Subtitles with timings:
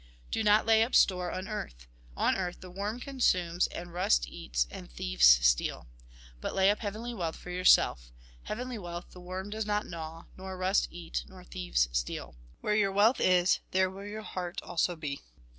[0.31, 1.85] Do not lay up store on earth.
[2.17, 5.85] On earth, the worm consumes, and rust eats, and thieves steal.
[6.39, 8.11] But lay up heavenly wealth for yourself.
[8.45, 12.35] Heavenly wealth the worm does not gnaw, nor rust eat, nor thieves steal.
[12.61, 15.21] Where your wealth is^ there will your heart also be.